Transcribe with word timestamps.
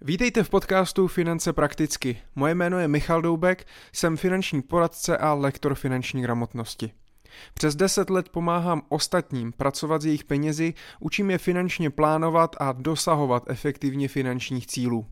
Vítejte 0.00 0.42
v 0.42 0.50
podcastu 0.50 1.06
Finance 1.08 1.52
prakticky. 1.52 2.18
Moje 2.34 2.54
jméno 2.54 2.78
je 2.78 2.88
Michal 2.88 3.22
Doubek, 3.22 3.66
jsem 3.92 4.16
finanční 4.16 4.62
poradce 4.62 5.16
a 5.16 5.34
lektor 5.34 5.74
finanční 5.74 6.22
gramotnosti. 6.22 6.92
Přes 7.54 7.76
10 7.76 8.10
let 8.10 8.28
pomáhám 8.28 8.82
ostatním 8.88 9.52
pracovat 9.52 10.02
s 10.02 10.06
jejich 10.06 10.24
penězi, 10.24 10.74
učím 11.00 11.30
je 11.30 11.38
finančně 11.38 11.90
plánovat 11.90 12.56
a 12.60 12.72
dosahovat 12.72 13.42
efektivně 13.46 14.08
finančních 14.08 14.66
cílů. 14.66 15.06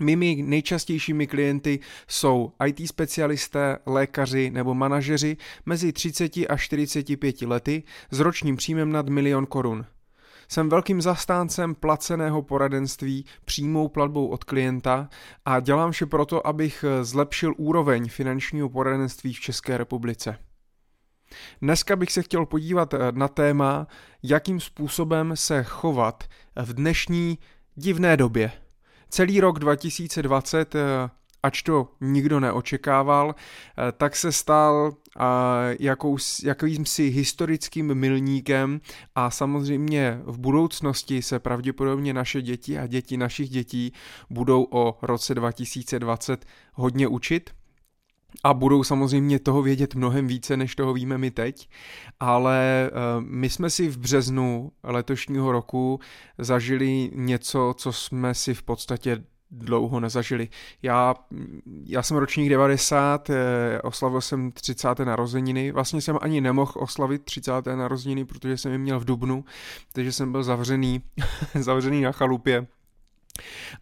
Mými 0.00 0.42
nejčastějšími 0.42 1.26
klienty 1.26 1.80
jsou 2.08 2.52
IT 2.66 2.88
specialisté, 2.88 3.78
lékaři 3.86 4.50
nebo 4.50 4.74
manažeři 4.74 5.36
mezi 5.66 5.92
30 5.92 6.36
a 6.36 6.56
45 6.56 7.42
lety 7.42 7.82
s 8.10 8.20
ročním 8.20 8.56
příjmem 8.56 8.92
nad 8.92 9.08
milion 9.08 9.46
korun. 9.46 9.86
Jsem 10.48 10.68
velkým 10.68 11.02
zastáncem 11.02 11.74
placeného 11.74 12.42
poradenství 12.42 13.24
přímou 13.44 13.88
platbou 13.88 14.26
od 14.26 14.44
klienta 14.44 15.08
a 15.44 15.60
dělám 15.60 15.92
vše 15.92 16.06
proto, 16.06 16.46
abych 16.46 16.84
zlepšil 17.02 17.54
úroveň 17.56 18.08
finančního 18.08 18.68
poradenství 18.68 19.34
v 19.34 19.40
České 19.40 19.78
republice. 19.78 20.38
Dneska 21.62 21.96
bych 21.96 22.12
se 22.12 22.22
chtěl 22.22 22.46
podívat 22.46 22.94
na 23.10 23.28
téma, 23.28 23.86
jakým 24.22 24.60
způsobem 24.60 25.32
se 25.36 25.62
chovat 25.64 26.24
v 26.56 26.72
dnešní 26.72 27.38
divné 27.76 28.16
době– 28.16 28.52
Celý 29.08 29.40
rok 29.40 29.58
2020, 29.58 30.74
eh, 30.74 30.80
ač 31.42 31.62
to 31.62 31.88
nikdo 32.00 32.40
neočekával, 32.40 33.34
eh, 33.34 33.92
tak 33.92 34.16
se 34.16 34.32
stal 34.32 34.92
eh, 35.18 35.76
jakýmsi 36.44 37.08
historickým 37.08 37.94
milníkem 37.94 38.80
a 39.14 39.30
samozřejmě 39.30 40.20
v 40.24 40.38
budoucnosti 40.38 41.22
se 41.22 41.38
pravděpodobně 41.38 42.14
naše 42.14 42.42
děti 42.42 42.78
a 42.78 42.86
děti 42.86 43.16
našich 43.16 43.50
dětí 43.50 43.92
budou 44.30 44.66
o 44.70 44.98
roce 45.02 45.34
2020 45.34 46.46
hodně 46.72 47.08
učit 47.08 47.50
a 48.44 48.54
budou 48.54 48.84
samozřejmě 48.84 49.38
toho 49.38 49.62
vědět 49.62 49.94
mnohem 49.94 50.26
více, 50.26 50.56
než 50.56 50.74
toho 50.74 50.92
víme 50.92 51.18
my 51.18 51.30
teď, 51.30 51.68
ale 52.20 52.90
my 53.20 53.50
jsme 53.50 53.70
si 53.70 53.88
v 53.88 53.98
březnu 53.98 54.72
letošního 54.82 55.52
roku 55.52 56.00
zažili 56.38 57.10
něco, 57.14 57.74
co 57.78 57.92
jsme 57.92 58.34
si 58.34 58.54
v 58.54 58.62
podstatě 58.62 59.22
dlouho 59.50 60.00
nezažili. 60.00 60.48
Já, 60.82 61.14
já 61.84 62.02
jsem 62.02 62.16
ročník 62.16 62.50
90, 62.50 63.30
eh, 63.30 63.80
oslavil 63.82 64.20
jsem 64.20 64.52
30. 64.52 65.04
narozeniny, 65.04 65.72
vlastně 65.72 66.00
jsem 66.00 66.18
ani 66.20 66.40
nemohl 66.40 66.72
oslavit 66.74 67.24
30. 67.24 67.76
narozeniny, 67.76 68.24
protože 68.24 68.56
jsem 68.56 68.72
je 68.72 68.78
měl 68.78 69.00
v 69.00 69.04
Dubnu, 69.04 69.44
takže 69.92 70.12
jsem 70.12 70.32
byl 70.32 70.42
zavřený, 70.42 71.02
zavřený 71.54 72.00
na 72.00 72.12
chalupě 72.12 72.66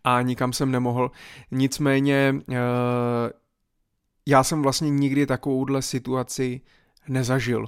a 0.05 0.23
nikam 0.23 0.53
jsem 0.53 0.71
nemohl. 0.71 1.11
Nicméně 1.51 2.35
eh, 2.51 2.57
já 4.27 4.45
jsem 4.45 4.63
vlastně 4.63 4.91
nikdy 4.91 5.27
takovouhle 5.27 5.83
situaci 5.83 6.61
nezažil. 7.09 7.67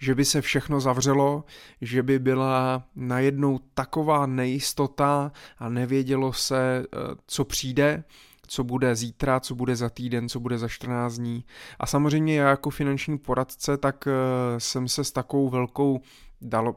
Že 0.00 0.14
by 0.14 0.24
se 0.24 0.40
všechno 0.40 0.80
zavřelo, 0.80 1.44
že 1.80 2.02
by 2.02 2.18
byla 2.18 2.84
najednou 2.96 3.60
taková 3.74 4.26
nejistota 4.26 5.32
a 5.58 5.68
nevědělo 5.68 6.32
se, 6.32 6.84
eh, 6.84 6.98
co 7.26 7.44
přijde, 7.44 8.04
co 8.46 8.64
bude 8.64 8.96
zítra, 8.96 9.40
co 9.40 9.54
bude 9.54 9.76
za 9.76 9.90
týden, 9.90 10.28
co 10.28 10.40
bude 10.40 10.58
za 10.58 10.68
14 10.68 11.14
dní. 11.14 11.44
A 11.78 11.86
samozřejmě 11.86 12.36
já 12.36 12.50
jako 12.50 12.70
finanční 12.70 13.18
poradce, 13.18 13.76
tak 13.76 14.08
eh, 14.08 14.60
jsem 14.60 14.88
se 14.88 15.04
s 15.04 15.12
takovou 15.12 15.48
velkou 15.48 16.00
dalo, 16.40 16.76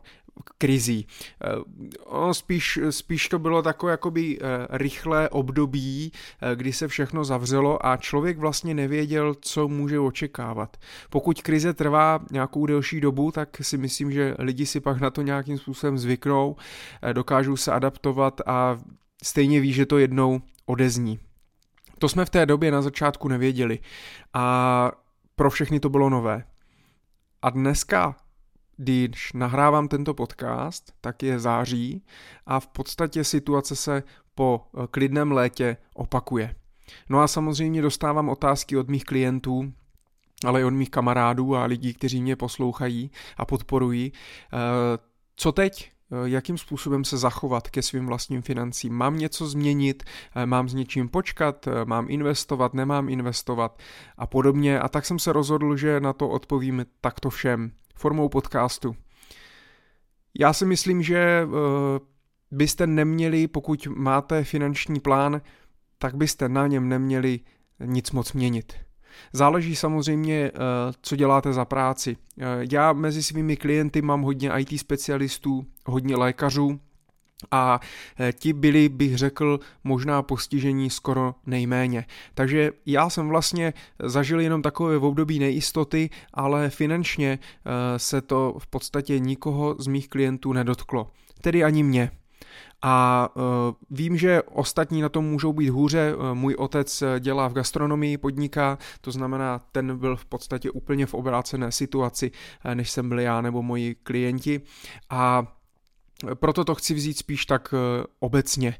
krizí. 0.57 1.07
Eh, 1.43 1.47
ono 2.05 2.33
spíš, 2.33 2.79
spíš 2.89 3.29
to 3.29 3.39
bylo 3.39 3.61
takové 3.61 3.91
jakoby 3.91 4.39
eh, 4.41 4.67
rychlé 4.69 5.29
období, 5.29 6.11
eh, 6.41 6.55
kdy 6.55 6.73
se 6.73 6.87
všechno 6.87 7.25
zavřelo 7.25 7.85
a 7.85 7.97
člověk 7.97 8.37
vlastně 8.37 8.73
nevěděl, 8.73 9.35
co 9.41 9.67
může 9.67 9.99
očekávat. 9.99 10.77
Pokud 11.09 11.41
krize 11.41 11.73
trvá 11.73 12.19
nějakou 12.31 12.65
delší 12.65 13.01
dobu, 13.01 13.31
tak 13.31 13.57
si 13.61 13.77
myslím, 13.77 14.11
že 14.11 14.35
lidi 14.39 14.65
si 14.65 14.79
pak 14.79 14.99
na 14.99 15.09
to 15.09 15.21
nějakým 15.21 15.57
způsobem 15.57 15.97
zvyknou, 15.97 16.55
dokážou 17.13 17.57
se 17.57 17.71
adaptovat 17.71 18.41
a 18.45 18.77
stejně 19.23 19.61
ví, 19.61 19.73
že 19.73 19.85
to 19.85 19.97
jednou 19.97 20.41
odezní. 20.65 21.19
To 21.99 22.09
jsme 22.09 22.25
v 22.25 22.29
té 22.29 22.45
době 22.45 22.71
na 22.71 22.81
začátku 22.81 23.27
nevěděli 23.27 23.79
a 24.33 24.91
pro 25.35 25.49
všechny 25.49 25.79
to 25.79 25.89
bylo 25.89 26.09
nové. 26.09 26.43
A 27.41 27.49
dneska 27.49 28.15
když 28.77 29.33
nahrávám 29.33 29.87
tento 29.87 30.13
podcast, 30.13 30.93
tak 31.01 31.23
je 31.23 31.39
září 31.39 32.03
a 32.45 32.59
v 32.59 32.67
podstatě 32.67 33.23
situace 33.23 33.75
se 33.75 34.03
po 34.35 34.61
eh, 34.61 34.87
klidném 34.91 35.31
létě 35.31 35.77
opakuje. 35.93 36.55
No 37.09 37.19
a 37.19 37.27
samozřejmě 37.27 37.81
dostávám 37.81 38.29
otázky 38.29 38.77
od 38.77 38.89
mých 38.89 39.03
klientů, 39.03 39.73
ale 40.45 40.61
i 40.61 40.63
od 40.63 40.73
mých 40.73 40.89
kamarádů 40.89 41.55
a 41.55 41.65
lidí, 41.65 41.93
kteří 41.93 42.21
mě 42.21 42.35
poslouchají 42.35 43.11
a 43.37 43.45
podporují. 43.45 44.11
Eh, 44.13 44.57
co 45.35 45.51
teď? 45.51 45.91
Eh, 46.11 46.29
jakým 46.29 46.57
způsobem 46.57 47.05
se 47.05 47.17
zachovat 47.17 47.69
ke 47.69 47.81
svým 47.81 48.05
vlastním 48.05 48.41
financím. 48.41 48.93
Mám 48.93 49.17
něco 49.17 49.47
změnit, 49.47 50.03
mám 50.45 50.69
s 50.69 50.73
něčím 50.73 51.09
počkat, 51.09 51.67
mám 51.85 52.05
investovat, 52.09 52.73
nemám 52.73 53.09
investovat 53.09 53.79
a 54.17 54.27
podobně. 54.27 54.79
A 54.79 54.87
tak 54.87 55.05
jsem 55.05 55.19
se 55.19 55.33
rozhodl, 55.33 55.77
že 55.77 55.99
na 55.99 56.13
to 56.13 56.29
odpovím 56.29 56.85
takto 57.01 57.29
všem 57.29 57.71
formou 57.97 58.29
podcastu. 58.29 58.95
Já 60.39 60.53
si 60.53 60.65
myslím, 60.65 61.03
že 61.03 61.17
eh, 61.17 61.47
byste 62.51 62.87
neměli, 62.87 63.47
pokud 63.47 63.87
máte 63.87 64.43
finanční 64.43 64.99
plán, 64.99 65.41
tak 65.97 66.15
byste 66.15 66.49
na 66.49 66.67
něm 66.67 66.89
neměli 66.89 67.39
nic 67.85 68.11
moc 68.11 68.33
měnit. 68.33 68.73
Záleží 69.33 69.75
samozřejmě, 69.75 70.35
eh, 70.35 70.51
co 71.01 71.15
děláte 71.15 71.53
za 71.53 71.65
práci. 71.65 72.17
Eh, 72.39 72.43
já 72.71 72.93
mezi 72.93 73.23
svými 73.23 73.57
klienty 73.57 74.01
mám 74.01 74.21
hodně 74.21 74.51
IT 74.57 74.79
specialistů, 74.79 75.65
hodně 75.85 76.15
lékařů, 76.15 76.79
a 77.51 77.79
e, 78.19 78.33
ti 78.33 78.53
byli, 78.53 78.89
bych 78.89 79.17
řekl, 79.17 79.59
možná 79.83 80.21
postižení 80.21 80.89
skoro 80.89 81.35
nejméně. 81.45 82.05
Takže 82.33 82.71
já 82.85 83.09
jsem 83.09 83.29
vlastně 83.29 83.73
zažil 83.99 84.39
jenom 84.39 84.61
takové 84.61 84.97
v 84.97 85.03
období 85.03 85.39
nejistoty, 85.39 86.09
ale 86.33 86.69
finančně 86.69 87.39
e, 87.39 87.99
se 87.99 88.21
to 88.21 88.55
v 88.59 88.67
podstatě 88.67 89.19
nikoho 89.19 89.75
z 89.79 89.87
mých 89.87 90.09
klientů 90.09 90.53
nedotklo. 90.53 91.11
Tedy 91.41 91.63
ani 91.63 91.83
mě. 91.83 92.11
A 92.81 93.29
uh, 93.35 93.43
vím, 93.89 94.17
že 94.17 94.41
ostatní 94.41 95.01
na 95.01 95.09
tom 95.09 95.25
můžou 95.25 95.53
být 95.53 95.69
hůře. 95.69 96.13
Můj 96.33 96.55
otec 96.55 97.03
dělá 97.19 97.47
v 97.47 97.53
gastronomii, 97.53 98.17
podniká, 98.17 98.77
to 99.01 99.11
znamená, 99.11 99.61
ten 99.71 99.97
byl 99.97 100.15
v 100.15 100.25
podstatě 100.25 100.71
úplně 100.71 101.05
v 101.05 101.13
obrácené 101.13 101.71
situaci, 101.71 102.31
než 102.73 102.91
jsem 102.91 103.09
byl 103.09 103.19
já 103.19 103.41
nebo 103.41 103.63
moji 103.63 103.95
klienti. 103.95 104.61
A 105.09 105.56
proto 106.33 106.65
to 106.65 106.75
chci 106.75 106.93
vzít 106.93 107.17
spíš 107.17 107.45
tak 107.45 107.73
eh, 107.73 108.05
obecně. 108.19 108.75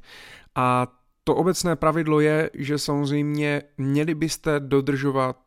A 0.56 0.88
to 1.24 1.36
obecné 1.36 1.76
pravidlo 1.76 2.20
je, 2.20 2.50
že 2.54 2.78
samozřejmě 2.78 3.62
měli 3.78 4.16
byste 4.16 4.60
dodržovat 4.60 5.38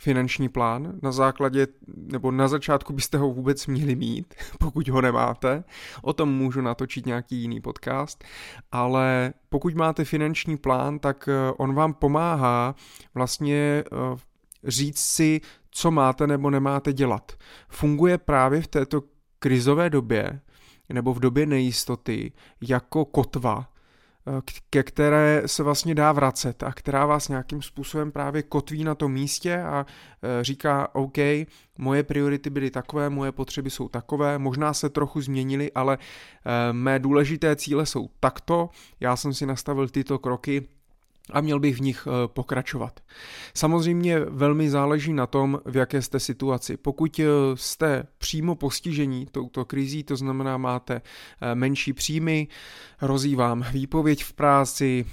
finanční 0.00 0.48
plán 0.48 0.92
na 1.02 1.12
základě, 1.12 1.66
nebo 1.96 2.30
na 2.30 2.48
začátku 2.48 2.92
byste 2.92 3.18
ho 3.18 3.30
vůbec 3.30 3.66
měli 3.66 3.96
mít, 3.96 4.34
pokud 4.58 4.88
ho 4.88 5.00
nemáte. 5.00 5.64
O 6.02 6.12
tom 6.12 6.34
můžu 6.34 6.60
natočit 6.60 7.06
nějaký 7.06 7.36
jiný 7.36 7.60
podcast, 7.60 8.24
ale 8.72 9.32
pokud 9.48 9.74
máte 9.74 10.04
finanční 10.04 10.56
plán, 10.56 10.98
tak 10.98 11.28
eh, 11.28 11.52
on 11.56 11.74
vám 11.74 11.94
pomáhá 11.94 12.74
vlastně 13.14 13.56
eh, 13.56 14.16
říct 14.64 15.00
si, 15.00 15.40
co 15.70 15.90
máte 15.90 16.26
nebo 16.26 16.50
nemáte 16.50 16.92
dělat. 16.92 17.32
Funguje 17.68 18.18
právě 18.18 18.62
v 18.62 18.66
této 18.66 19.02
krizové 19.38 19.90
době, 19.90 20.40
nebo 20.92 21.14
v 21.14 21.20
době 21.20 21.46
nejistoty 21.46 22.32
jako 22.60 23.04
kotva, 23.04 23.68
eh, 24.26 24.40
ke 24.70 24.82
které 24.82 25.42
se 25.46 25.62
vlastně 25.62 25.94
dá 25.94 26.12
vracet 26.12 26.62
a 26.62 26.72
která 26.72 27.06
vás 27.06 27.28
nějakým 27.28 27.62
způsobem 27.62 28.12
právě 28.12 28.42
kotví 28.42 28.84
na 28.84 28.94
tom 28.94 29.12
místě 29.12 29.62
a 29.62 29.86
eh, 30.22 30.44
říká, 30.44 30.94
OK, 30.94 31.18
moje 31.78 32.02
priority 32.02 32.50
byly 32.50 32.70
takové, 32.70 33.10
moje 33.10 33.32
potřeby 33.32 33.70
jsou 33.70 33.88
takové, 33.88 34.38
možná 34.38 34.74
se 34.74 34.88
trochu 34.88 35.20
změnily, 35.20 35.72
ale 35.72 35.98
eh, 35.98 36.72
mé 36.72 36.98
důležité 36.98 37.56
cíle 37.56 37.86
jsou 37.86 38.08
takto, 38.20 38.70
já 39.00 39.16
jsem 39.16 39.34
si 39.34 39.46
nastavil 39.46 39.88
tyto 39.88 40.18
kroky, 40.18 40.68
a 41.32 41.40
měl 41.40 41.60
bych 41.60 41.76
v 41.76 41.80
nich 41.80 42.06
eh, 42.06 42.28
pokračovat. 42.28 43.00
Samozřejmě 43.54 44.20
velmi 44.20 44.70
záleží 44.70 45.12
na 45.12 45.26
tom, 45.26 45.60
v 45.64 45.76
jaké 45.76 46.02
jste 46.02 46.20
situaci. 46.20 46.76
Pokud 46.76 47.20
eh, 47.20 47.26
jste 47.54 48.06
přímo 48.18 48.54
postižení 48.54 49.26
touto 49.32 49.64
krizí, 49.64 50.02
to 50.02 50.16
znamená 50.16 50.56
máte 50.56 50.94
eh, 50.94 51.54
menší 51.54 51.92
příjmy, 51.92 52.48
hrozí 52.98 53.36
vám 53.36 53.64
výpověď 53.72 54.24
v 54.24 54.32
práci, 54.32 55.06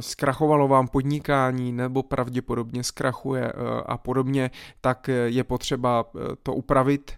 zkrachovalo 0.00 0.68
vám 0.68 0.88
podnikání 0.88 1.72
nebo 1.72 2.02
pravděpodobně 2.02 2.84
zkrachuje 2.84 3.52
a 3.86 3.98
podobně, 3.98 4.50
tak 4.80 5.10
je 5.26 5.44
potřeba 5.44 6.04
to 6.42 6.54
upravit 6.54 7.12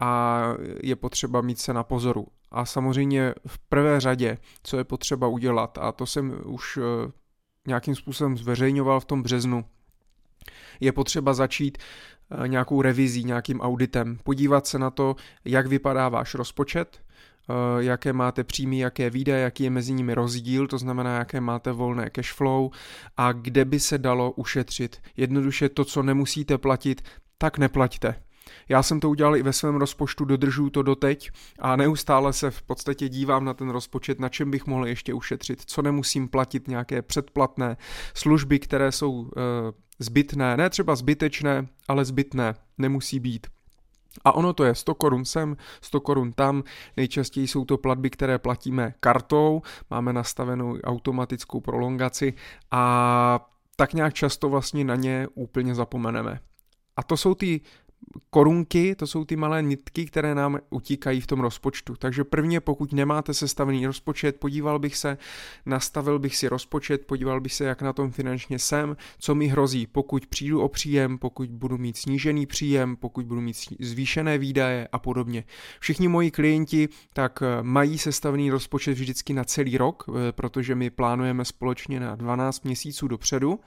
a 0.00 0.42
je 0.82 0.96
potřeba 0.96 1.40
mít 1.40 1.58
se 1.58 1.72
na 1.74 1.82
pozoru. 1.82 2.26
A 2.50 2.64
samozřejmě 2.64 3.34
v 3.46 3.58
prvé 3.58 4.00
řadě, 4.00 4.38
co 4.62 4.76
je 4.76 4.84
potřeba 4.84 5.26
udělat, 5.26 5.78
a 5.78 5.92
to 5.92 6.06
jsem 6.06 6.40
už 6.44 6.78
nějakým 7.66 7.94
způsobem 7.94 8.36
zveřejňoval 8.36 9.00
v 9.00 9.04
tom 9.04 9.22
březnu, 9.22 9.64
je 10.80 10.92
potřeba 10.92 11.34
začít 11.34 11.78
eh, 11.78 12.48
nějakou 12.48 12.82
revizí, 12.82 13.24
nějakým 13.24 13.60
auditem, 13.60 14.18
podívat 14.24 14.66
se 14.66 14.78
na 14.78 14.90
to, 14.90 15.16
jak 15.44 15.66
vypadá 15.66 16.08
váš 16.08 16.34
rozpočet, 16.34 17.00
eh, 17.00 17.52
jaké 17.78 18.12
máte 18.12 18.44
příjmy, 18.44 18.78
jaké 18.78 19.10
výdaje, 19.10 19.42
jaký 19.42 19.64
je 19.64 19.70
mezi 19.70 19.92
nimi 19.92 20.14
rozdíl, 20.14 20.66
to 20.66 20.78
znamená, 20.78 21.18
jaké 21.18 21.40
máte 21.40 21.72
volné 21.72 22.10
cash 22.10 22.32
flow 22.32 22.70
a 23.16 23.32
kde 23.32 23.64
by 23.64 23.80
se 23.80 23.98
dalo 23.98 24.32
ušetřit. 24.32 25.02
Jednoduše 25.16 25.68
to, 25.68 25.84
co 25.84 26.02
nemusíte 26.02 26.58
platit, 26.58 27.02
tak 27.38 27.58
neplaťte. 27.58 28.14
Já 28.68 28.82
jsem 28.82 29.00
to 29.00 29.10
udělal 29.10 29.36
i 29.36 29.42
ve 29.42 29.52
svém 29.52 29.76
rozpočtu, 29.76 30.24
dodržuju 30.24 30.70
to 30.70 30.82
doteď 30.82 31.30
a 31.58 31.76
neustále 31.76 32.32
se 32.32 32.50
v 32.50 32.62
podstatě 32.62 33.08
dívám 33.08 33.44
na 33.44 33.54
ten 33.54 33.70
rozpočet, 33.70 34.20
na 34.20 34.28
čem 34.28 34.50
bych 34.50 34.66
mohl 34.66 34.86
ještě 34.86 35.14
ušetřit, 35.14 35.62
co 35.66 35.82
nemusím 35.82 36.28
platit, 36.28 36.68
nějaké 36.68 37.02
předplatné 37.02 37.76
služby, 38.14 38.58
které 38.58 38.92
jsou 38.92 39.30
e, 39.36 39.40
zbytné, 39.98 40.56
ne 40.56 40.70
třeba 40.70 40.96
zbytečné, 40.96 41.66
ale 41.88 42.04
zbytné, 42.04 42.54
nemusí 42.78 43.20
být. 43.20 43.46
A 44.24 44.32
ono 44.32 44.52
to 44.52 44.64
je 44.64 44.74
100 44.74 44.94
korun 44.94 45.24
sem, 45.24 45.56
100 45.80 46.00
korun 46.00 46.32
tam, 46.32 46.62
nejčastěji 46.96 47.48
jsou 47.48 47.64
to 47.64 47.78
platby, 47.78 48.10
které 48.10 48.38
platíme 48.38 48.94
kartou, 49.00 49.62
máme 49.90 50.12
nastavenou 50.12 50.78
automatickou 50.84 51.60
prolongaci 51.60 52.34
a 52.70 53.50
tak 53.76 53.94
nějak 53.94 54.14
často 54.14 54.48
vlastně 54.48 54.84
na 54.84 54.96
ně 54.96 55.28
úplně 55.34 55.74
zapomeneme. 55.74 56.40
A 56.96 57.02
to 57.02 57.16
jsou 57.16 57.34
ty 57.34 57.60
korunky, 58.30 58.94
to 58.94 59.06
jsou 59.06 59.24
ty 59.24 59.36
malé 59.36 59.62
nitky, 59.62 60.06
které 60.06 60.34
nám 60.34 60.58
utíkají 60.70 61.20
v 61.20 61.26
tom 61.26 61.40
rozpočtu. 61.40 61.96
Takže 61.98 62.24
prvně, 62.24 62.60
pokud 62.60 62.92
nemáte 62.92 63.34
sestavený 63.34 63.86
rozpočet, 63.86 64.36
podíval 64.36 64.78
bych 64.78 64.96
se, 64.96 65.18
nastavil 65.66 66.18
bych 66.18 66.36
si 66.36 66.48
rozpočet, 66.48 67.06
podíval 67.06 67.40
bych 67.40 67.54
se, 67.54 67.64
jak 67.64 67.82
na 67.82 67.92
tom 67.92 68.10
finančně 68.10 68.58
jsem, 68.58 68.96
co 69.18 69.34
mi 69.34 69.46
hrozí, 69.46 69.86
pokud 69.86 70.26
přijdu 70.26 70.60
o 70.60 70.68
příjem, 70.68 71.18
pokud 71.18 71.50
budu 71.50 71.78
mít 71.78 71.96
snížený 71.96 72.46
příjem, 72.46 72.96
pokud 72.96 73.26
budu 73.26 73.40
mít 73.40 73.56
zvýšené 73.80 74.38
výdaje 74.38 74.88
a 74.92 74.98
podobně. 74.98 75.44
Všichni 75.80 76.08
moji 76.08 76.30
klienti 76.30 76.88
tak 77.12 77.42
eh, 77.42 77.62
mají 77.62 77.98
sestavený 77.98 78.50
rozpočet 78.50 78.92
vždycky 78.92 79.32
na 79.32 79.44
celý 79.44 79.78
rok, 79.78 80.04
eh, 80.08 80.32
protože 80.32 80.74
my 80.74 80.90
plánujeme 80.90 81.44
společně 81.44 82.00
na 82.00 82.16
12 82.16 82.64
měsíců 82.64 83.08
dopředu 83.08 83.60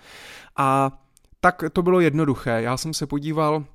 a 0.58 1.00
tak 1.40 1.64
to 1.74 1.82
bylo 1.82 2.00
jednoduché. 2.00 2.62
Já 2.62 2.78
jsem 2.78 2.94
se 2.94 3.08
podíval, 3.08 3.66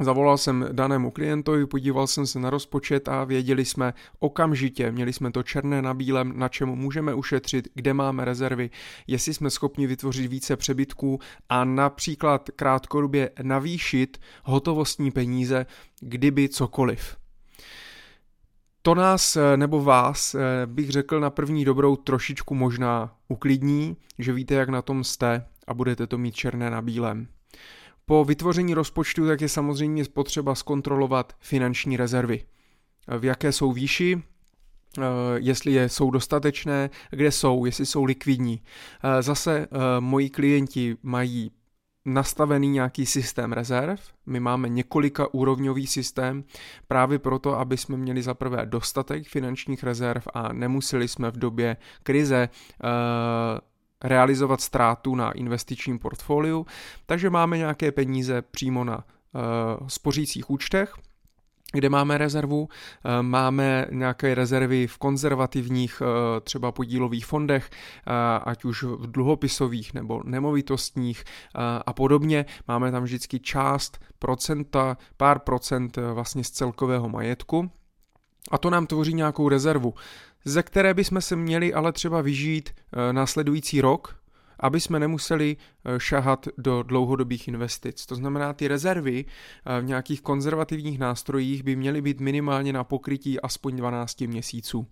Zavolal 0.00 0.38
jsem 0.38 0.68
danému 0.72 1.10
klientovi, 1.10 1.66
podíval 1.66 2.06
jsem 2.06 2.26
se 2.26 2.38
na 2.38 2.50
rozpočet 2.50 3.08
a 3.08 3.24
věděli 3.24 3.64
jsme 3.64 3.94
okamžitě, 4.18 4.92
měli 4.92 5.12
jsme 5.12 5.32
to 5.32 5.42
černé 5.42 5.82
na 5.82 5.94
bílém, 5.94 6.38
na 6.38 6.48
čem 6.48 6.68
můžeme 6.68 7.14
ušetřit, 7.14 7.68
kde 7.74 7.94
máme 7.94 8.24
rezervy, 8.24 8.70
jestli 9.06 9.34
jsme 9.34 9.50
schopni 9.50 9.86
vytvořit 9.86 10.26
více 10.26 10.56
přebytků 10.56 11.18
a 11.48 11.64
například 11.64 12.50
krátkodobě 12.56 13.30
navýšit 13.42 14.20
hotovostní 14.44 15.10
peníze, 15.10 15.66
kdyby 16.00 16.48
cokoliv. 16.48 17.16
To 18.82 18.94
nás 18.94 19.36
nebo 19.56 19.82
vás 19.82 20.36
bych 20.66 20.90
řekl 20.90 21.20
na 21.20 21.30
první 21.30 21.64
dobrou 21.64 21.96
trošičku 21.96 22.54
možná 22.54 23.14
uklidní, 23.28 23.96
že 24.18 24.32
víte, 24.32 24.54
jak 24.54 24.68
na 24.68 24.82
tom 24.82 25.04
jste 25.04 25.46
a 25.66 25.74
budete 25.74 26.06
to 26.06 26.18
mít 26.18 26.34
černé 26.34 26.70
na 26.70 26.82
bílém. 26.82 27.28
Po 28.08 28.24
vytvoření 28.24 28.74
rozpočtu 28.74 29.26
tak 29.26 29.40
je 29.40 29.48
samozřejmě 29.48 30.04
potřeba 30.04 30.54
zkontrolovat 30.54 31.32
finanční 31.40 31.96
rezervy. 31.96 32.44
V 33.18 33.24
jaké 33.24 33.52
jsou 33.52 33.72
výši, 33.72 34.22
eh, 34.98 35.02
jestli 35.36 35.72
je, 35.72 35.88
jsou 35.88 36.10
dostatečné, 36.10 36.90
kde 37.10 37.32
jsou, 37.32 37.64
jestli 37.64 37.86
jsou 37.86 38.04
likvidní. 38.04 38.62
Eh, 39.02 39.22
zase 39.22 39.58
eh, 39.58 39.66
moji 40.00 40.30
klienti 40.30 40.96
mají 41.02 41.50
nastavený 42.04 42.68
nějaký 42.68 43.06
systém 43.06 43.52
rezerv. 43.52 44.00
My 44.26 44.40
máme 44.40 44.68
několika 44.68 45.34
úrovňový 45.34 45.86
systém 45.86 46.44
právě 46.88 47.18
proto, 47.18 47.58
aby 47.58 47.76
jsme 47.76 47.96
měli 47.96 48.22
zaprvé 48.22 48.66
dostatek 48.66 49.28
finančních 49.28 49.82
rezerv 49.82 50.22
a 50.34 50.52
nemuseli 50.52 51.08
jsme 51.08 51.30
v 51.30 51.36
době 51.36 51.76
krize 52.02 52.48
realizovat 54.04 54.60
ztrátu 54.60 55.14
na 55.14 55.32
investičním 55.32 55.98
portfoliu, 55.98 56.66
takže 57.06 57.30
máme 57.30 57.58
nějaké 57.58 57.92
peníze 57.92 58.42
přímo 58.42 58.84
na 58.84 58.96
uh, 58.96 59.88
spořících 59.88 60.50
účtech, 60.50 60.94
kde 61.72 61.88
máme 61.88 62.18
rezervu, 62.18 62.68
eh, 63.04 63.22
máme 63.22 63.86
nějaké 63.90 64.34
rezervy 64.34 64.86
v 64.86 64.98
konzervativních 64.98 66.02
eh, 66.02 66.40
třeba 66.40 66.72
podílových 66.72 67.26
fondech, 67.26 67.70
ať 68.44 68.64
už 68.64 68.82
v 68.82 69.10
dluhopisových 69.10 69.94
nebo 69.94 70.22
nemovitostních 70.24 71.24
a 71.86 71.92
podobně. 71.92 72.44
Máme 72.68 72.92
tam 72.92 73.02
vždycky 73.02 73.40
část 73.40 73.98
procenta, 74.18 74.96
pár 75.16 75.38
procent 75.38 75.98
vlastně 76.12 76.44
z 76.44 76.50
celkového 76.50 77.08
majetku. 77.08 77.70
A 78.50 78.58
to 78.58 78.70
nám 78.70 78.86
tvoří 78.86 79.14
nějakou 79.14 79.48
rezervu 79.48 79.94
ze 80.48 80.62
které 80.62 80.94
bychom 80.94 81.20
se 81.20 81.36
měli 81.36 81.74
ale 81.74 81.92
třeba 81.92 82.20
vyžít 82.20 82.70
eh, 82.70 83.12
následující 83.12 83.80
rok, 83.80 84.16
aby 84.60 84.80
jsme 84.80 85.00
nemuseli 85.00 85.56
eh, 85.56 86.00
šahat 86.00 86.48
do 86.58 86.82
dlouhodobých 86.82 87.48
investic. 87.48 88.06
To 88.06 88.14
znamená, 88.14 88.52
ty 88.52 88.68
rezervy 88.68 89.24
eh, 89.24 89.80
v 89.80 89.84
nějakých 89.84 90.22
konzervativních 90.22 90.98
nástrojích 90.98 91.62
by 91.62 91.76
měly 91.76 92.02
být 92.02 92.20
minimálně 92.20 92.72
na 92.72 92.84
pokrytí 92.84 93.40
aspoň 93.40 93.76
12 93.76 94.20
měsíců. 94.20 94.86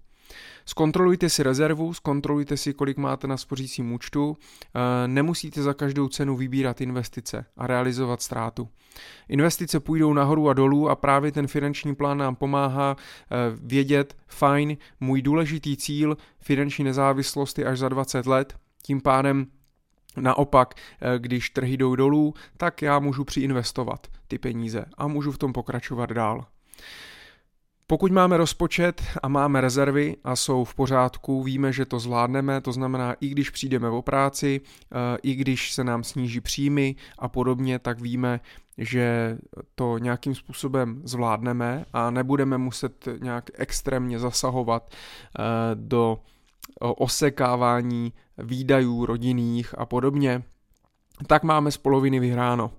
Zkontrolujte 0.67 1.29
si 1.29 1.43
rezervu, 1.43 1.94
zkontrolujte 1.94 2.56
si, 2.56 2.75
kolik 2.75 2.97
máte 2.97 3.26
na 3.26 3.37
spořícím 3.37 3.93
účtu. 3.93 4.37
Eh, 4.37 5.09
nemusíte 5.09 5.62
za 5.62 5.75
každou 5.75 6.09
cenu 6.09 6.37
vybírat 6.37 6.81
investice 6.81 7.47
a 7.56 7.67
realizovat 7.67 8.23
ztrátu. 8.23 8.69
Investice 9.29 9.81
půjdou 9.81 10.12
nahoru 10.12 10.49
a 10.49 10.53
dolů 10.53 10.91
a 10.91 10.97
právě 10.97 11.32
ten 11.32 11.47
finanční 11.47 11.94
plán 11.94 12.19
nám 12.19 12.37
pomáhá 12.37 12.97
eh, 12.97 13.37
vědět, 13.62 14.17
fajn, 14.29 14.76
můj 15.00 15.23
důležitý 15.23 15.76
cíl 15.76 16.17
finanční 16.41 16.85
nezávislost 16.85 17.59
je 17.59 17.65
až 17.65 17.79
za 17.79 17.88
20 17.88 18.27
let, 18.27 18.56
tím 18.82 19.00
pádem 19.00 19.47
Naopak, 20.17 20.75
eh, 20.75 21.19
když 21.19 21.50
trhy 21.50 21.77
jdou 21.77 21.97
dolů, 21.97 22.35
tak 22.56 22.82
já 22.82 22.99
můžu 22.99 23.25
přiinvestovat 23.25 24.06
ty 24.29 24.38
peníze 24.38 24.85
a 24.99 25.09
můžu 25.09 25.32
v 25.32 25.38
tom 25.38 25.53
pokračovat 25.53 26.11
dál. 26.11 26.47
Pokud 27.86 28.12
máme 28.12 28.36
rozpočet 28.36 29.02
a 29.22 29.28
máme 29.28 29.60
rezervy 29.60 30.16
a 30.25 30.36
jsou 30.36 30.64
v 30.64 30.75
pořádku, 30.75 31.42
víme, 31.42 31.72
že 31.72 31.84
to 31.84 31.98
zvládneme, 31.98 32.60
to 32.60 32.72
znamená, 32.72 33.12
i 33.20 33.28
když 33.28 33.50
přijdeme 33.50 33.88
o 33.88 34.02
práci, 34.02 34.60
eh, 34.60 35.19
i 35.22 35.34
když 35.34 35.72
se 35.72 35.84
nám 35.84 36.05
sníží 36.05 36.41
příjmy 36.41 36.96
a 37.19 37.29
podobně, 37.29 37.79
tak 37.79 38.00
víme, 38.00 38.41
že 38.79 39.38
to 39.74 39.98
nějakým 39.98 40.34
způsobem 40.34 41.03
zvládneme 41.05 41.84
a 41.93 42.10
nebudeme 42.10 42.58
muset 42.58 43.08
nějak 43.22 43.50
extrémně 43.55 44.19
zasahovat 44.19 44.91
eh, 44.91 45.43
do 45.74 46.19
osekávání 46.81 48.12
výdajů 48.38 49.06
rodinných 49.06 49.79
a 49.79 49.86
podobně, 49.86 50.43
tak 51.26 51.43
máme 51.43 51.70
z 51.70 51.76
poloviny 51.76 52.20
vyhráno. 52.20 52.70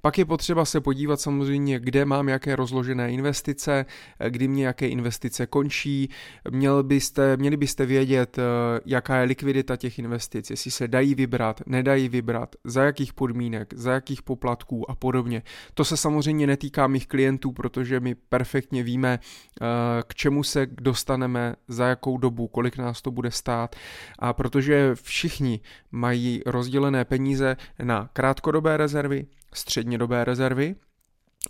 Pak 0.00 0.18
je 0.18 0.24
potřeba 0.24 0.64
se 0.64 0.80
podívat 0.80 1.20
samozřejmě, 1.20 1.78
kde 1.78 2.04
mám 2.04 2.28
jaké 2.28 2.56
rozložené 2.56 3.12
investice, 3.12 3.86
kdy 4.28 4.48
mě 4.48 4.66
jaké 4.66 4.88
investice 4.88 5.46
končí. 5.46 6.10
Měl 6.50 6.82
byste, 6.82 7.36
měli 7.36 7.56
byste 7.56 7.86
vědět, 7.86 8.38
eh, 8.38 8.42
jaká 8.86 9.16
je 9.16 9.24
likvidita 9.24 9.76
těch 9.76 9.98
investic, 9.98 10.50
jestli 10.50 10.70
se 10.70 10.88
dají 10.88 11.14
vybrat, 11.14 11.62
nedají 11.66 12.08
vybrat, 12.08 12.56
za 12.64 12.84
jakých 12.84 13.12
podmínek, 13.12 13.74
za 13.74 13.92
jakých 13.92 14.22
poplatků 14.22 14.90
a 14.90 14.94
podobně. 14.94 15.42
To 15.74 15.84
se 15.84 15.96
samozřejmě 15.96 16.46
netýká 16.46 16.86
mých 16.86 17.06
klientů, 17.06 17.52
protože 17.52 18.00
my 18.00 18.14
perfektně 18.14 18.82
víme, 18.82 19.18
eh, 19.18 19.64
k 20.06 20.14
čemu 20.14 20.42
se 20.42 20.66
dostaneme, 20.66 21.54
za 21.68 21.86
jakou 21.86 22.18
dobu, 22.18 22.48
kolik 22.48 22.76
nás 22.76 23.02
to 23.02 23.10
bude 23.10 23.30
stát. 23.30 23.76
A 24.18 24.32
protože 24.32 24.90
všichni 24.94 25.60
mají 25.92 26.42
rozdělené 26.46 27.04
peníze 27.04 27.56
na 27.82 28.10
krátkodobé 28.12 28.76
rezervy, 28.76 29.26
střednědobé 29.54 30.24
rezervy 30.24 30.76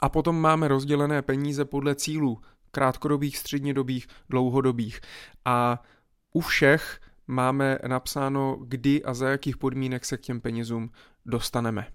a 0.00 0.08
potom 0.08 0.40
máme 0.40 0.68
rozdělené 0.68 1.22
peníze 1.22 1.64
podle 1.64 1.94
cílů 1.94 2.40
krátkodobých, 2.70 3.38
střednědobých, 3.38 4.06
dlouhodobých. 4.28 5.00
A 5.44 5.82
u 6.32 6.40
všech 6.40 7.00
máme 7.26 7.78
napsáno, 7.86 8.58
kdy 8.60 9.04
a 9.04 9.14
za 9.14 9.28
jakých 9.28 9.56
podmínek 9.56 10.04
se 10.04 10.16
k 10.16 10.20
těm 10.20 10.40
penězům 10.40 10.90
dostaneme. 11.26 11.86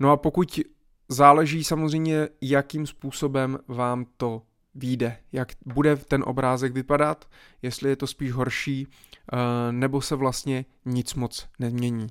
No 0.00 0.10
a 0.10 0.16
pokud 0.16 0.60
záleží 1.08 1.64
samozřejmě, 1.64 2.28
jakým 2.40 2.86
způsobem 2.86 3.58
vám 3.68 4.06
to 4.16 4.42
vyjde, 4.74 5.18
jak 5.32 5.52
bude 5.66 5.96
ten 5.96 6.24
obrázek 6.26 6.72
vypadat, 6.72 7.28
jestli 7.62 7.88
je 7.88 7.96
to 7.96 8.06
spíš 8.06 8.32
horší, 8.32 8.86
eh, 9.32 9.72
nebo 9.72 10.00
se 10.00 10.16
vlastně 10.16 10.64
nic 10.84 11.14
moc 11.14 11.48
nemění. 11.58 12.06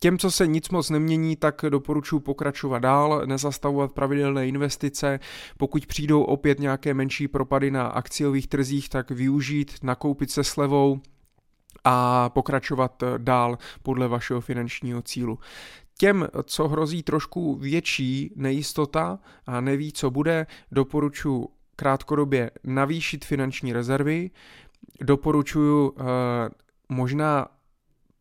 Těm, 0.00 0.18
co 0.18 0.30
se 0.30 0.46
nic 0.46 0.68
moc 0.68 0.90
nemění, 0.90 1.36
tak 1.36 1.64
doporučuji 1.68 2.20
pokračovat 2.20 2.78
dál, 2.78 3.22
nezastavovat 3.26 3.92
pravidelné 3.92 4.48
investice. 4.48 5.20
Pokud 5.56 5.86
přijdou 5.86 6.22
opět 6.22 6.60
nějaké 6.60 6.94
menší 6.94 7.28
propady 7.28 7.70
na 7.70 7.86
akciových 7.86 8.48
trzích, 8.48 8.88
tak 8.88 9.10
využít, 9.10 9.74
nakoupit 9.82 10.30
se 10.30 10.44
slevou, 10.44 11.00
a 11.88 12.28
pokračovat 12.28 13.02
dál 13.18 13.58
podle 13.82 14.08
vašeho 14.08 14.40
finančního 14.40 15.02
cílu. 15.02 15.38
Těm, 15.98 16.28
co 16.44 16.68
hrozí 16.68 17.02
trošku 17.02 17.56
větší 17.56 18.32
nejistota 18.36 19.18
a 19.46 19.60
neví, 19.60 19.92
co 19.92 20.10
bude, 20.10 20.46
doporučuji 20.72 21.48
krátkodobě 21.76 22.50
navýšit 22.64 23.24
finanční 23.24 23.72
rezervy, 23.72 24.30
doporučuji 25.00 25.90
uh, 25.90 26.04
možná 26.88 27.48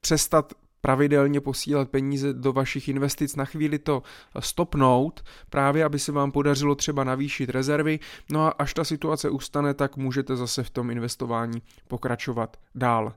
přestat 0.01 0.53
pravidelně 0.85 1.41
posílat 1.41 1.89
peníze 1.89 2.33
do 2.33 2.53
vašich 2.53 2.87
investic, 2.87 3.35
na 3.35 3.45
chvíli 3.45 3.79
to 3.79 4.03
stopnout, 4.39 5.23
právě 5.49 5.85
aby 5.85 5.99
se 5.99 6.11
vám 6.11 6.31
podařilo 6.31 6.75
třeba 6.75 7.03
navýšit 7.03 7.49
rezervy, 7.49 7.99
no 8.31 8.41
a 8.41 8.49
až 8.49 8.73
ta 8.73 8.83
situace 8.83 9.29
ustane, 9.29 9.73
tak 9.73 9.97
můžete 9.97 10.35
zase 10.35 10.63
v 10.63 10.69
tom 10.69 10.91
investování 10.91 11.61
pokračovat 11.87 12.57
dál. 12.75 13.13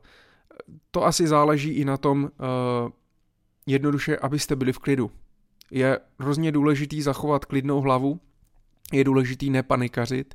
To 0.91 1.05
asi 1.05 1.27
záleží 1.27 1.71
i 1.71 1.85
na 1.85 1.97
tom, 1.97 2.23
uh, 2.25 2.29
jednoduše, 3.67 4.17
abyste 4.17 4.57
byli 4.57 4.73
v 4.73 4.79
klidu. 4.79 5.11
Je 5.71 5.99
hrozně 6.21 6.53
důležitý 6.53 7.03
zachovat 7.03 7.45
klidnou 7.45 7.81
hlavu, 7.81 8.21
je 8.93 9.05
důležitý 9.05 9.51
nepanikařit, 9.51 10.35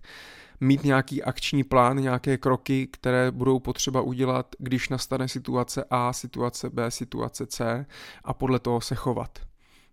mít 0.60 0.84
nějaký 0.84 1.24
akční 1.24 1.64
plán, 1.64 1.98
nějaké 1.98 2.38
kroky, 2.38 2.88
které 2.88 3.32
budou 3.32 3.60
potřeba 3.60 4.02
udělat, 4.02 4.56
když 4.60 4.90
nastane 4.90 5.28
situace 5.28 5.86
A, 5.90 6.14
situace 6.14 6.70
B, 6.70 6.92
situace 6.92 7.46
C 7.46 7.86
a 8.24 8.34
podle 8.34 8.60
toho 8.60 8.82
se 8.82 8.96
chovat. 8.96 9.40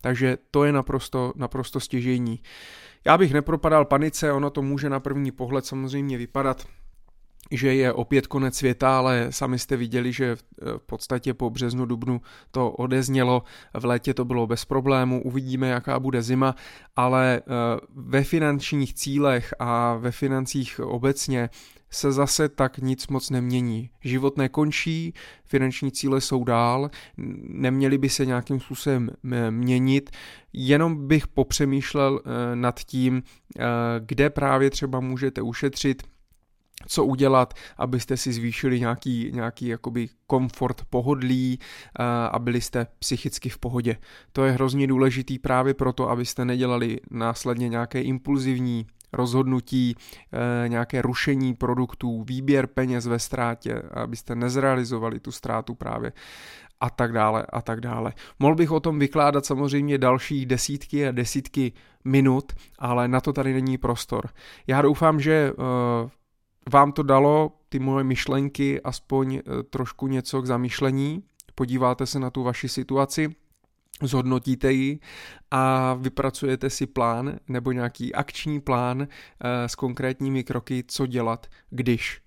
Takže 0.00 0.38
to 0.50 0.64
je 0.64 0.72
naprosto, 0.72 1.32
naprosto 1.36 1.80
stěžení. 1.80 2.40
Já 3.04 3.18
bych 3.18 3.32
nepropadal 3.32 3.84
panice, 3.84 4.32
ono 4.32 4.50
to 4.50 4.62
může 4.62 4.90
na 4.90 5.00
první 5.00 5.30
pohled 5.30 5.66
samozřejmě 5.66 6.18
vypadat 6.18 6.66
že 7.50 7.74
je 7.74 7.92
opět 7.92 8.26
konec 8.26 8.56
světa, 8.56 8.98
ale 8.98 9.26
sami 9.30 9.58
jste 9.58 9.76
viděli, 9.76 10.12
že 10.12 10.36
v 10.36 10.82
podstatě 10.86 11.34
po 11.34 11.50
březnu, 11.50 11.86
dubnu 11.86 12.20
to 12.50 12.70
odeznělo, 12.70 13.42
v 13.78 13.84
létě 13.84 14.14
to 14.14 14.24
bylo 14.24 14.46
bez 14.46 14.64
problému, 14.64 15.22
uvidíme, 15.22 15.68
jaká 15.68 16.00
bude 16.00 16.22
zima, 16.22 16.54
ale 16.96 17.40
eh, 17.40 17.80
ve 17.94 18.24
finančních 18.24 18.94
cílech 18.94 19.54
a 19.58 19.94
ve 19.94 20.10
financích 20.10 20.80
obecně 20.80 21.50
se 21.90 22.12
zase 22.12 22.48
tak 22.48 22.78
nic 22.78 23.08
moc 23.08 23.30
nemění. 23.30 23.90
Život 24.00 24.36
nekončí, 24.36 25.14
finanční 25.44 25.92
cíle 25.92 26.20
jsou 26.20 26.44
dál, 26.44 26.90
neměly 27.48 27.98
by 27.98 28.08
se 28.08 28.26
nějakým 28.26 28.60
způsobem 28.60 29.10
měnit, 29.50 30.10
jenom 30.52 31.08
bych 31.08 31.28
popřemýšlel 31.28 32.20
eh, 32.24 32.56
nad 32.56 32.80
tím, 32.80 33.22
eh, 33.58 33.62
kde 34.00 34.30
právě 34.30 34.70
třeba 34.70 35.00
můžete 35.00 35.42
ušetřit, 35.42 36.02
co 36.86 37.04
udělat, 37.04 37.54
abyste 37.78 38.16
si 38.16 38.32
zvýšili 38.32 38.80
nějaký, 38.80 39.30
nějaký 39.34 39.66
jakoby 39.66 40.08
komfort, 40.26 40.82
pohodlí 40.90 41.58
a 42.30 42.38
byli 42.38 42.60
jste 42.60 42.86
psychicky 42.98 43.48
v 43.48 43.58
pohodě. 43.58 43.96
To 44.32 44.44
je 44.44 44.52
hrozně 44.52 44.86
důležitý 44.86 45.38
právě 45.38 45.74
proto, 45.74 46.10
abyste 46.10 46.44
nedělali 46.44 47.00
následně 47.10 47.68
nějaké 47.68 48.02
impulzivní 48.02 48.86
rozhodnutí, 49.12 49.96
e, 50.64 50.68
nějaké 50.68 51.02
rušení 51.02 51.54
produktů, 51.54 52.22
výběr 52.22 52.66
peněz 52.66 53.06
ve 53.06 53.18
ztrátě, 53.18 53.82
abyste 53.90 54.34
nezrealizovali 54.34 55.20
tu 55.20 55.32
ztrátu 55.32 55.74
právě 55.74 56.12
a 56.80 56.90
tak 56.90 57.12
dále 57.12 57.46
a 57.52 57.62
tak 57.62 57.80
dále. 57.80 58.12
Mohl 58.38 58.54
bych 58.54 58.70
o 58.70 58.80
tom 58.80 58.98
vykládat 58.98 59.46
samozřejmě 59.46 59.98
další 59.98 60.46
desítky 60.46 61.08
a 61.08 61.12
desítky 61.12 61.72
minut, 62.04 62.52
ale 62.78 63.08
na 63.08 63.20
to 63.20 63.32
tady 63.32 63.52
není 63.52 63.78
prostor. 63.78 64.28
Já 64.66 64.82
doufám, 64.82 65.20
že 65.20 65.32
e, 65.32 65.52
vám 66.72 66.92
to 66.92 67.02
dalo, 67.02 67.52
ty 67.68 67.78
moje 67.78 68.04
myšlenky, 68.04 68.80
aspoň 68.82 69.34
eh, 69.34 69.62
trošku 69.62 70.06
něco 70.06 70.42
k 70.42 70.46
zamýšlení, 70.46 71.22
podíváte 71.54 72.06
se 72.06 72.18
na 72.18 72.30
tu 72.30 72.42
vaši 72.42 72.68
situaci, 72.68 73.34
zhodnotíte 74.02 74.72
ji 74.72 74.98
a 75.50 75.94
vypracujete 75.94 76.70
si 76.70 76.86
plán 76.86 77.38
nebo 77.48 77.72
nějaký 77.72 78.14
akční 78.14 78.60
plán 78.60 79.02
eh, 79.02 79.68
s 79.68 79.74
konkrétními 79.74 80.44
kroky, 80.44 80.84
co 80.86 81.06
dělat, 81.06 81.46
když 81.70 82.22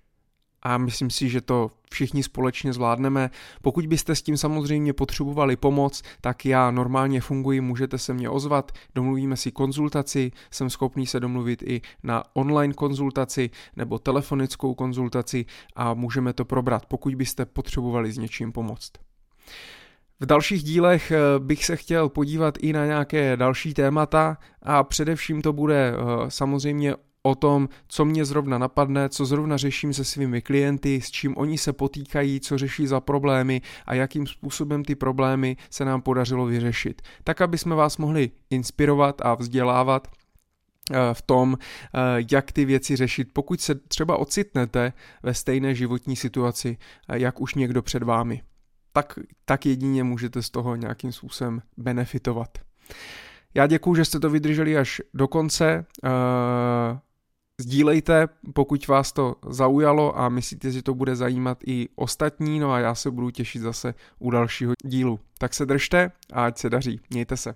a 0.63 0.77
myslím 0.77 1.09
si, 1.09 1.29
že 1.29 1.41
to 1.41 1.71
všichni 1.91 2.23
společně 2.23 2.73
zvládneme. 2.73 3.29
Pokud 3.61 3.87
byste 3.87 4.15
s 4.15 4.21
tím 4.21 4.37
samozřejmě 4.37 4.93
potřebovali 4.93 5.55
pomoc, 5.55 6.01
tak 6.21 6.45
já 6.45 6.71
normálně 6.71 7.21
funguji, 7.21 7.61
můžete 7.61 7.97
se 7.97 8.13
mě 8.13 8.29
ozvat, 8.29 8.71
domluvíme 8.95 9.37
si 9.37 9.51
konzultaci, 9.51 10.31
jsem 10.51 10.69
schopný 10.69 11.05
se 11.05 11.19
domluvit 11.19 11.63
i 11.63 11.81
na 12.03 12.23
online 12.33 12.73
konzultaci 12.73 13.49
nebo 13.75 13.99
telefonickou 13.99 14.73
konzultaci 14.73 15.45
a 15.75 15.93
můžeme 15.93 16.33
to 16.33 16.45
probrat, 16.45 16.85
pokud 16.85 17.15
byste 17.15 17.45
potřebovali 17.45 18.11
s 18.11 18.17
něčím 18.17 18.51
pomoct. 18.51 18.91
V 20.19 20.25
dalších 20.25 20.63
dílech 20.63 21.11
eh, 21.11 21.19
bych 21.39 21.65
se 21.65 21.75
chtěl 21.75 22.09
podívat 22.09 22.57
i 22.61 22.73
na 22.73 22.85
nějaké 22.85 23.37
další 23.37 23.73
témata 23.73 24.37
a 24.61 24.83
především 24.83 25.41
to 25.41 25.53
bude 25.53 25.93
eh, 25.93 26.31
samozřejmě 26.31 26.95
o 27.23 27.35
tom, 27.35 27.69
co 27.87 28.05
mě 28.05 28.25
zrovna 28.25 28.57
napadne, 28.57 29.09
co 29.09 29.25
zrovna 29.25 29.57
řeším 29.57 29.93
se 29.93 30.03
svými 30.03 30.41
klienty, 30.41 31.01
s 31.01 31.11
čím 31.11 31.37
oni 31.37 31.57
se 31.57 31.73
potýkají, 31.73 32.39
co 32.39 32.57
řeší 32.57 32.87
za 32.87 32.99
problémy 32.99 33.61
a 33.85 33.93
jakým 33.93 34.27
způsobem 34.27 34.83
ty 34.83 34.95
problémy 34.95 35.57
se 35.69 35.85
nám 35.85 36.01
podařilo 36.01 36.45
vyřešit. 36.45 37.01
Tak, 37.23 37.41
aby 37.41 37.57
jsme 37.57 37.75
vás 37.75 37.97
mohli 37.97 38.31
inspirovat 38.49 39.21
a 39.21 39.35
vzdělávat 39.35 40.07
eh, 40.91 41.13
v 41.13 41.21
tom, 41.21 41.57
eh, 41.57 41.99
jak 42.31 42.51
ty 42.51 42.65
věci 42.65 42.95
řešit, 42.95 43.27
pokud 43.33 43.61
se 43.61 43.75
třeba 43.75 44.17
ocitnete 44.17 44.93
ve 45.23 45.33
stejné 45.33 45.75
životní 45.75 46.15
situaci, 46.15 46.77
eh, 47.09 47.19
jak 47.19 47.41
už 47.41 47.55
někdo 47.55 47.81
před 47.81 48.03
vámi. 48.03 48.41
Tak, 48.93 49.19
tak 49.45 49.65
jedině 49.65 50.03
můžete 50.03 50.41
z 50.41 50.49
toho 50.49 50.75
nějakým 50.75 51.11
způsobem 51.11 51.61
benefitovat. 51.77 52.57
Já 53.53 53.67
děkuju, 53.67 53.95
že 53.95 54.05
jste 54.05 54.19
to 54.19 54.29
vydrželi 54.29 54.77
až 54.77 55.01
do 55.13 55.27
konce. 55.27 55.85
Sdílejte, 57.61 58.27
pokud 58.53 58.87
vás 58.87 59.11
to 59.11 59.35
zaujalo 59.49 60.19
a 60.19 60.29
myslíte, 60.29 60.71
že 60.71 60.83
to 60.83 60.93
bude 60.93 61.15
zajímat 61.15 61.57
i 61.65 61.89
ostatní, 61.95 62.59
no 62.59 62.71
a 62.71 62.79
já 62.79 62.95
se 62.95 63.11
budu 63.11 63.29
těšit 63.29 63.61
zase 63.61 63.93
u 64.19 64.31
dalšího 64.31 64.73
dílu. 64.83 65.19
Tak 65.37 65.53
se 65.53 65.65
držte 65.65 66.11
a 66.33 66.45
ať 66.45 66.57
se 66.57 66.69
daří. 66.69 66.99
Mějte 67.09 67.37
se. 67.37 67.55